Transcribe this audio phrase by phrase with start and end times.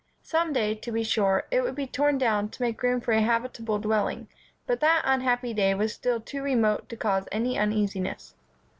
[0.23, 3.21] Some day, to be sure, it would be torn down to make room for a
[3.21, 4.29] habitable dwelling,
[4.65, 8.33] but that unhappy day was still too remote to cause any uneasiness.